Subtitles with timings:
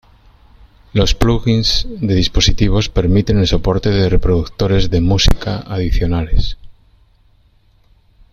[0.93, 6.57] Los "plugins" de dispositivos permiten el soporte de reproductores de música adicionales.